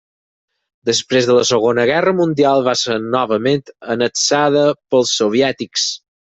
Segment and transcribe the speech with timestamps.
[0.89, 3.63] Després de la Segona Guerra mundial va ser novament
[3.97, 5.89] annexada pels soviètics.